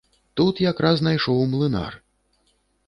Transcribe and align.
Тут 0.39 0.61
якраз 0.69 1.03
найшоў 1.09 1.47
млынар. 1.53 1.93